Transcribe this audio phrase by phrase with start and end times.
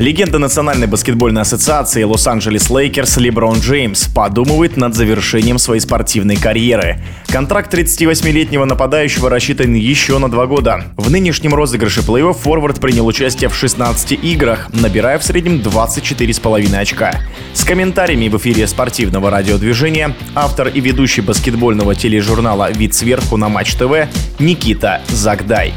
[0.00, 7.02] Легенда Национальной баскетбольной ассоциации Лос-Анджелес Лейкерс Леброн Джеймс подумывает над завершением своей спортивной карьеры.
[7.26, 10.84] Контракт 38-летнего нападающего рассчитан еще на два года.
[10.96, 17.20] В нынешнем розыгрыше плей-офф форвард принял участие в 16 играх, набирая в среднем 24,5 очка.
[17.52, 23.74] С комментариями в эфире спортивного радиодвижения автор и ведущий баскетбольного тележурнала «Вид сверху» на Матч
[23.74, 24.08] ТВ
[24.38, 25.74] Никита Загдай.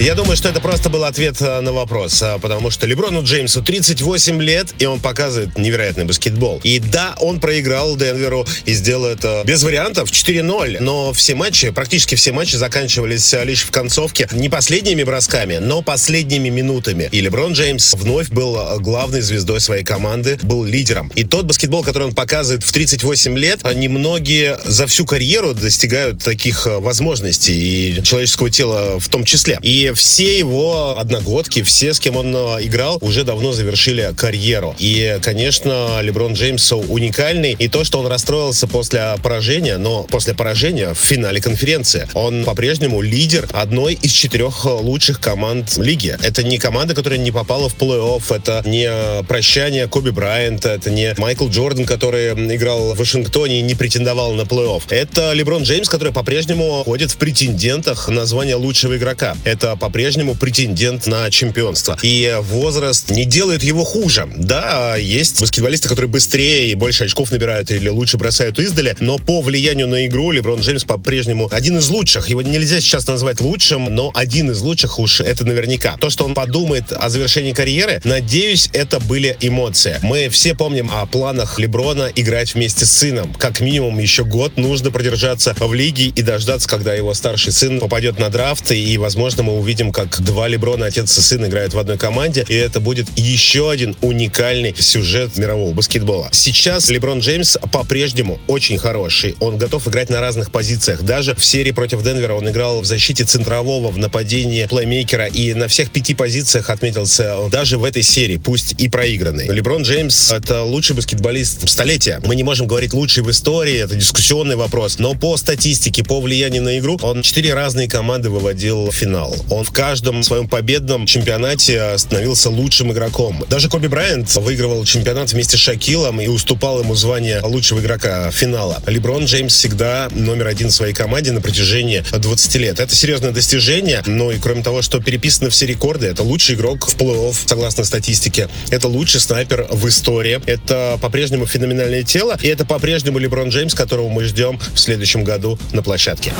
[0.00, 3.62] Я думаю, что это просто был ответ э, на вопрос, а, потому что Леброну Джеймсу
[3.62, 6.60] 38 лет, и он показывает невероятный баскетбол.
[6.62, 12.14] И да, он проиграл Денверу и сделал это без вариантов 4-0, но все матчи, практически
[12.14, 17.08] все матчи заканчивались э, лишь в концовке не последними бросками, но последними минутами.
[17.10, 21.10] И Леброн Джеймс вновь был э, главной звездой своей команды, был лидером.
[21.16, 26.66] И тот баскетбол, который он показывает в 38 лет, немногие за всю карьеру достигают таких
[26.66, 29.58] возможностей и человеческого тела в том числе.
[29.60, 34.74] И все его одногодки, все, с кем он э, играл, уже давно завершили карьеру.
[34.78, 37.52] И, конечно, Леброн Джеймс уникальный.
[37.58, 43.00] И то, что он расстроился после поражения, но после поражения в финале конференции, он по-прежнему
[43.00, 46.16] лидер одной из четырех лучших команд лиги.
[46.22, 51.14] Это не команда, которая не попала в плей-офф, это не прощание Коби Брайанта, это не
[51.18, 54.82] Майкл Джордан, который играл в Вашингтоне и не претендовал на плей-офф.
[54.90, 59.36] Это Леброн Джеймс, который по-прежнему ходит в претендентах на звание лучшего игрока.
[59.44, 61.96] Это по-прежнему претендент на чемпионство.
[62.02, 64.28] И возраст не делает его хуже.
[64.36, 69.40] Да, есть баскетболисты, которые быстрее и больше очков набирают или лучше бросают издали, но по
[69.40, 72.28] влиянию на игру Леброн Джеймс по-прежнему один из лучших.
[72.28, 75.96] Его нельзя сейчас назвать лучшим, но один из лучших уж это наверняка.
[76.00, 79.98] То, что он подумает о завершении карьеры, надеюсь, это были эмоции.
[80.02, 83.32] Мы все помним о планах Леброна играть вместе с сыном.
[83.34, 88.18] Как минимум еще год нужно продержаться в лиге и дождаться, когда его старший сын попадет
[88.18, 91.78] на драфт, и, возможно, мы увидим увидим, как два Леброна, отец и сын, играют в
[91.78, 96.30] одной команде, и это будет еще один уникальный сюжет мирового баскетбола.
[96.32, 99.36] Сейчас Леброн Джеймс по-прежнему очень хороший.
[99.40, 101.02] Он готов играть на разных позициях.
[101.02, 105.68] Даже в серии против Денвера он играл в защите центрового, в нападении плеймейкера, и на
[105.68, 109.48] всех пяти позициях отметился даже в этой серии, пусть и проигранный.
[109.48, 112.22] Леброн Джеймс— это лучший баскетболист столетия.
[112.24, 116.62] Мы не можем говорить лучший в истории, это дискуссионный вопрос, но по статистике, по влиянию
[116.62, 119.36] на игру, он четыре разные команды выводил в финал.
[119.58, 123.44] Он в каждом своем победном чемпионате становился лучшим игроком.
[123.50, 128.80] Даже Коби Брайант выигрывал чемпионат вместе с Шакилом и уступал ему звание лучшего игрока финала.
[128.86, 132.78] Леброн Джеймс всегда номер один в своей команде на протяжении 20 лет.
[132.78, 136.94] Это серьезное достижение, но и кроме того, что переписаны все рекорды, это лучший игрок в
[136.94, 138.48] плей-офф, согласно статистике.
[138.70, 140.40] Это лучший снайпер в истории.
[140.46, 145.58] Это по-прежнему феноменальное тело, и это по-прежнему Леброн Джеймс, которого мы ждем в следующем году
[145.72, 146.32] на площадке.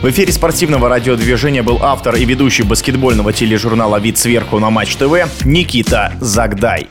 [0.00, 5.26] В эфире спортивного радиодвижения был автор и ведущий баскетбольного тележурнала «Вид сверху» на Матч ТВ
[5.44, 6.88] Никита Загдай.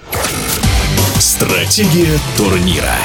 [1.18, 2.96] Стратегия турнира.